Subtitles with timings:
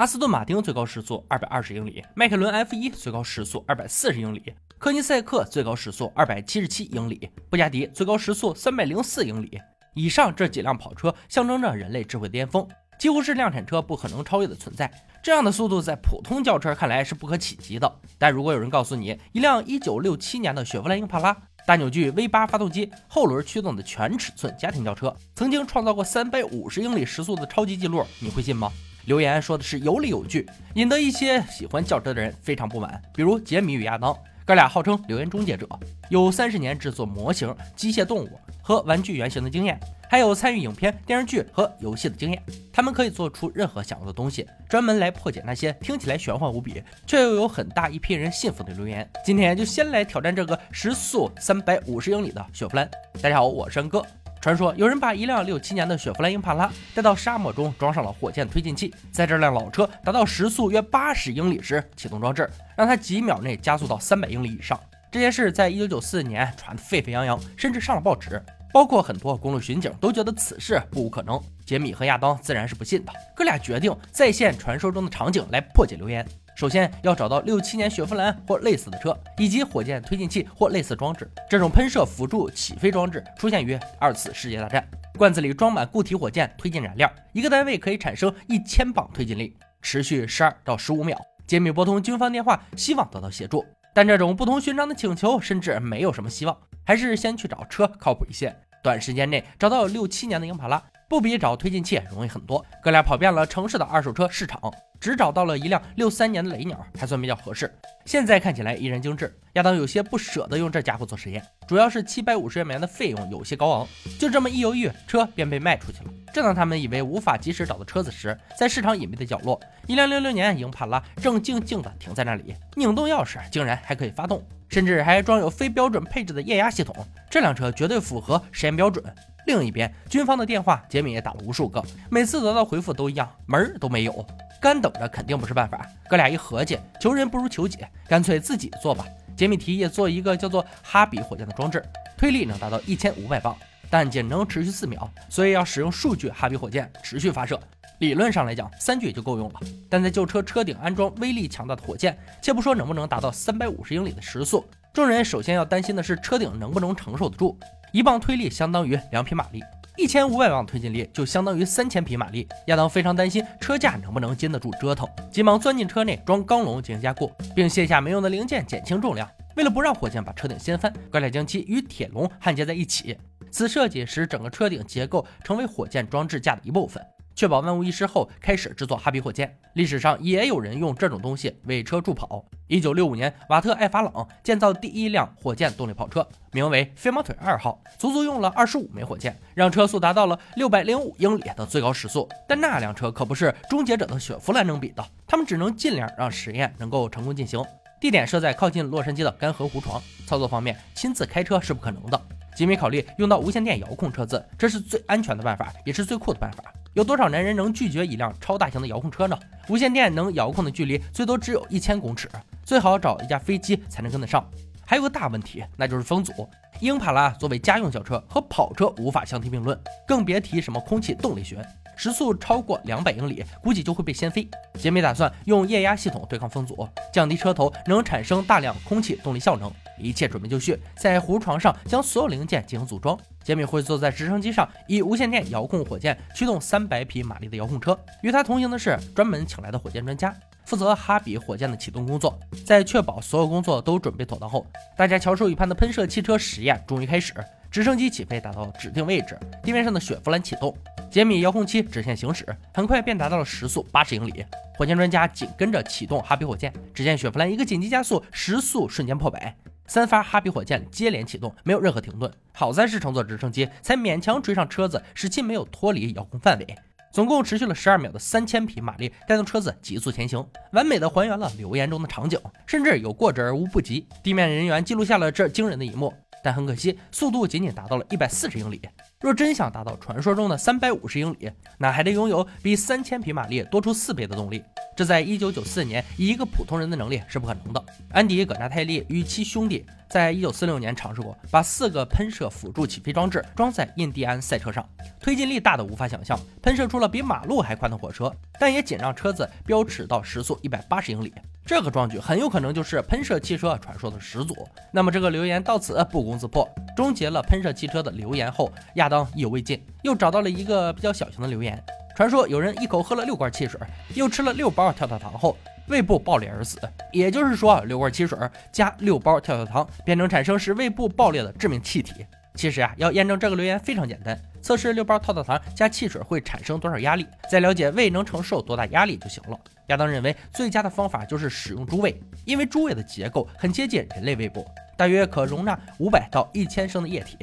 [0.00, 9.60] 阿斯顿马丁最高时速二百二十英里，迈凯伦 F 一最高时速二百四十英里，科尼赛克最高时速二百七十七英里，布加迪最高时速三百零四英里。
[9.92, 12.66] 以上这几辆跑车象征着人类智慧巅峰，
[12.98, 14.90] 几乎是量产车不可能超越的存在。
[15.22, 18.00] 这样的速度在普通轿车看来是不可企及的。
[18.16, 21.36] 但如果有人告诉你，一辆一九六七年的雪佛兰英帕拉，
[21.66, 28.72] 大扭矩 V 八发动机，后轮驱动的全尺寸家庭轿车，曾经创造过三百五十英里时速的超级记录，你会信吗？
[29.06, 34.16] 留言说的是有理有据，引得一些喜欢轿车的人非常不满，比如杰米与亚当。
[34.44, 35.68] 哥俩号称留言终结者，
[36.08, 38.28] 有三十年制作模型、机械动物
[38.60, 39.78] 和玩具原型的经验，
[40.08, 42.42] 还有参与影片、电视剧和游戏的经验。
[42.72, 49.08] 他们可以做出任何想要的东西，专门来破解那些听起来玄幻无比却又有很大一批人信服的留言。
[49.24, 52.90] 今天就先来挑战这个时速三百五十英里的雪佛兰。
[53.22, 54.04] 大家好，我是安哥。
[54.40, 64.80] 传说有人把一辆六七年的雪佛兰英帕拉带到沙漠中，装上了火箭推进器，在这辆老车达到时速约八十英里时启动装置，让它几秒内加速到三百英里以上。
[65.12, 68.42] 这件事在一九九四年传得沸沸扬扬，甚至上了报纸，
[68.72, 71.40] 包括很多公路巡警都觉得此事不无可能。
[71.64, 76.26] 杰米和亚当自然是不信的，哥俩决定再现传说中的场景来破解留言。
[76.56, 81.30] 首先要找到六七年雪佛兰或类似的车，以及火箭推进器或类似装置。
[81.48, 84.86] 这种喷射辅助起飞装置出现于二次世界大战。
[85.16, 91.18] 罐子里装满固体火箭推进燃料，一个单位可以产生一千磅推进力，持续十二到十五秒。
[91.46, 96.56] 杰米拨通军方电话，希望得到协助，但这种不同寻常的请求甚至没有什么希望，
[96.90, 98.52] 还是先去找车靠谱一些。
[98.82, 102.66] 短时间内找到六七年的英帕拉，不比找推进器容易很多。
[102.82, 104.60] 哥俩跑遍了城市的二手车市场。
[104.98, 107.72] 只找到了一辆六三年的雷鸟，还算比较合适。
[108.04, 109.32] 现在看起来依然精致。
[109.52, 113.86] 亚当有些不舍得用这家伙做实验，主要是七百五十美元的费用有些高昂。
[114.18, 116.10] 就这么一犹豫，车便被卖出去了。
[116.34, 122.54] 正当他们以为无法及时找到车子时，在市场隐秘的角落，一辆六六年英帕拉正静静地停在那里。
[122.74, 126.94] 拧动钥匙，竟然还可以发动，甚至还装有非标准配置的液压系统。
[127.28, 129.04] 这辆车绝对符合实验标准。
[129.46, 134.24] 另一边，军方的电话，杰米也打了无数个，每次得到回复都一样，门儿都没有。
[134.60, 139.04] 干等着肯定不是办法，哥俩一合计，求人不如求己，干脆自己做吧。
[139.34, 141.82] 杰米提议做一个叫做哈比火箭的装置，
[142.16, 143.56] 推力能达到一千五百磅，
[143.88, 147.58] 但仅能持续四秒，所以要使用数据哈比火箭持续发射。
[148.00, 157.58] 理论上来讲，三句就够用了，但在旧车车顶安装威力强大的火箭，且不说能不能达到三百五十英里的时速，众人首先要担心的是车顶能不能承受得住。
[157.92, 159.62] 一磅推力相当于两匹马力。
[159.98, 169.28] 一千五百磅推进力就相当于三千匹马力，亚当非常担心车架能不能经得住折腾，急忙钻进车内装钢笼进行加固，并卸下没用的零件减轻重量。
[169.56, 173.18] 为了不让火箭把车顶掀翻，哥俩将其与铁笼焊接在一起。
[173.50, 177.04] 此设计使整个车顶结构成为火箭装置架的一部分。
[177.40, 179.58] 确保万无一失后，开始制作哈比火箭。
[179.72, 182.44] 历史上也有人用这种东西为车助跑。
[182.66, 192.28] 一九六五年，瓦特·艾法朗建造第一辆火箭动力跑车，名为“飞毛腿二号”，足足用了二十五枚火箭，让车速达到了六百零五英里的最高时速。
[192.46, 197.58] 但那辆车可不是终结者的雪佛兰能比的，他们只能尽量让实验能够成功进行。
[197.98, 199.98] 地点设在靠近洛杉矶的干涸湖床。
[200.26, 202.20] 操作方面，亲自开车是不可能的。
[202.54, 206.62] 吉米考虑用到无线电遥控车子，这是最安全的办法，也是最酷的办法。
[206.94, 209.38] 有多少男人能拒绝一辆超大型的遥控车呢？
[209.68, 212.28] 无线电能遥控的距离最多只有一千公尺，
[212.64, 214.44] 最好找一架飞机才能跟得上。
[214.84, 216.32] 还有个大问题，那就是风阻。
[216.80, 221.64] 英帕拉作为家用轿车和跑车无法相提并论，更别提什么空气动力学。
[221.96, 224.48] 时速超过两百英里，估计就会被掀飞。
[224.74, 229.70] 杰米打算用液压系统对抗风阻，降低车头能产生大量空气动力效能。
[230.00, 233.18] 一切准备就绪，在胡床上将所有零件进行组装。
[233.44, 237.98] 杰米会坐在直升机上，以无线电遥控火箭驱动三百匹马力的遥控车。
[238.22, 240.34] 与他同行的是专门请来的火箭专家，
[240.66, 242.38] 负责哈比火箭的启动工作。
[242.66, 244.66] 在确保所有工作都准备妥当后，
[244.96, 247.34] 大家翘首以盼的喷射汽车实验终于开始。
[247.70, 250.76] 直升机起飞达到指定位置，地面上的雪佛兰启动。
[251.08, 252.44] 杰米遥控器直线行驶，
[252.74, 254.44] 很快便达到了时速八十英里。
[254.76, 259.54] 火箭专家紧跟着启动哈比火箭，只见雪佛兰一个紧急加速，时速瞬间破百。
[259.90, 262.32] 三发哈比火箭接连启动，没有任何停顿。
[262.52, 266.76] 好在是乘坐直升机，才勉强追上车子，使其没有脱离遥控范围。
[267.10, 274.06] 总共持续了十二秒的三千匹马力，带动车子急速前行，完美的还原了留言中的场景，甚至有过之而无不及。
[274.22, 276.14] 地面人员记录下了这惊人的一幕。
[276.40, 278.80] 但很可惜，速度仅仅达到了一百四十英里。
[279.20, 284.62] 若真想达到传说中的三百五十英里，那还得拥有比三千匹马力多出四倍的动力。
[285.00, 287.82] 这在一九九四年以一个普通人的能力是不可能的。
[288.10, 294.86] 安迪·葛纳泰利与其兄弟在一九四六年尝试过，把四个喷射辅助起飞装置装在印第安赛车上，
[295.18, 301.32] 推进力大的无法想象，喷射出了比马路还宽的火车，但也仅让车子飙驰到时速一百八十英里。
[301.64, 304.54] 这个壮举很有可能就是喷射汽车传说的始祖。
[304.92, 311.82] 那么这个留言到此不攻自破，终结了喷射汽车的留言后，亚当意犹未尽，又找到了一个比较小型的留言。
[312.20, 313.80] 传说有人一口喝了六罐汽水，
[314.12, 315.56] 又吃了六包跳跳糖后，
[315.88, 316.78] 胃部爆裂而死。
[317.12, 318.38] 也就是说，六罐汽水
[318.70, 322.26] 加六包跳跳糖，便能产生使胃部爆裂的致命气体。
[322.56, 329.58] 其实啊，要验证这个留言非常简单，测试六包跳跳糖加汽水会产生多少压力，再了解胃能承受多大压力就行了。
[329.86, 334.62] 亚当认为最佳的方法就是使用猪胃，因为猪胃的结构很接近人类胃部，
[334.94, 337.38] 大约可容纳五百到一千升的液体。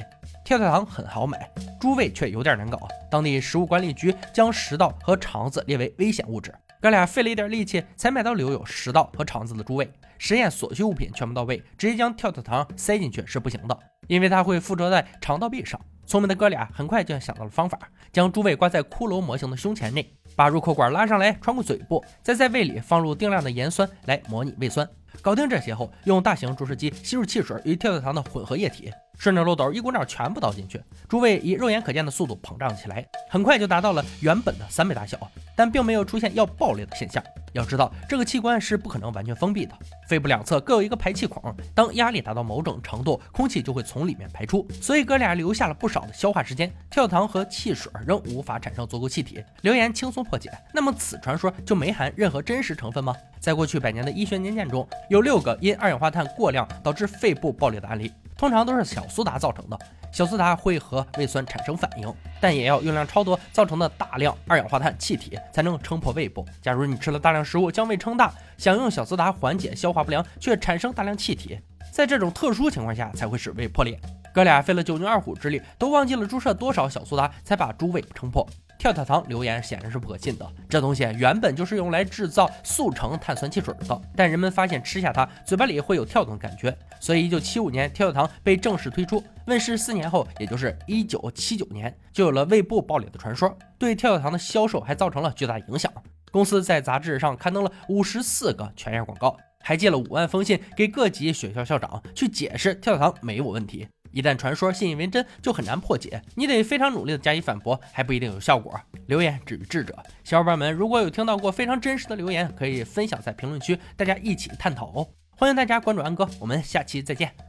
[0.47, 2.87] 跳跳糖很好买，猪胃却有点难搞。
[3.11, 9.91] 当地食物管理局将食道和肠子列为危险物质，哥俩费了一点力气才买到留有食道和肠子的猪胃。
[10.17, 13.77] 实验所需物品全部到位，直接将跳跳糖塞进去是不行的，
[14.07, 15.77] 因为它会附着在肠道壁上。
[16.05, 17.77] 聪明的哥俩很快就想到了方法，
[18.13, 18.55] 将猪胃。
[18.55, 22.63] 挂在骷髅模型的胸前内，把入口管拉上来，穿过嘴部，再在胃。
[22.63, 24.69] 里放入定量的盐酸来模拟胃。
[24.69, 24.87] 酸。
[25.21, 28.89] 搞定这些后，用大型注射机吸入汽水与跳跳糖的混合液体。
[29.17, 35.17] 顺着漏斗一股脑全部倒进去，猪胃以肉眼可见的速度膨胀起来，很快就达到了原本的三倍大小，
[35.55, 37.23] 但并没有出现要爆裂的现象。
[37.53, 39.73] 要知道，这个器官是不可能完全封闭的，
[40.07, 41.41] 肺部两侧各有一个排气孔，
[41.73, 46.71] 当压力达到某种程度，空气就会从里面排出，所以哥俩留下了不少的消化时间。
[46.91, 50.51] 跳糖和汽水仍无法产生足够气体，留言轻松破解。
[50.71, 53.15] 那么此传说就没含任何真实成分吗？
[53.39, 58.11] 在过去百年的医学年鉴中，有六个因二氧化碳过量导致肺部爆裂的案例。
[58.37, 59.79] 通常都是小苏打造成的，
[60.11, 66.45] 小苏打会和胃酸产生反应，但也要用量超多造成的大量二氧化碳气体才能撑破胃部。
[66.61, 71.59] 假如你吃了大量食物将胃撑大，想用小苏打缓解消化不良，却产生大量气体，
[71.91, 73.99] 在这种特殊情况下才会使胃破裂。
[74.33, 78.47] 哥俩费了九牛二虎之力，都忘记了注射多少小苏打才把猪胃撑破。
[78.77, 95.91] 跳跳糖留言显然是不可信的，这东西原本就是用来制造速成碳酸汽水的，但人们发现吃下它嘴巴里会有跳动的感觉，所以一九七五年跳跳糖被正式推出，问世四年后，也就是一九七九年，就有了胃部爆裂的传说，对跳跳糖的销售还造成了巨大影响。
[96.31, 103.87] 公司在杂志上刊登了五十四个全页广告，还寄了五万封信给各级学校校长去解释跳跳糖没有问题。
[104.17, 108.73] 一旦传说信以为真，就很难破解，你得非常努力的加以反驳，还不一定有效果。
[109.05, 115.07] 留言止于智者，小伙伴们如果有听到过非常真实的留言，可以分享在评论区，大家一起探讨哦。
[115.29, 117.47] 欢迎大家关注安哥，我们下期再见。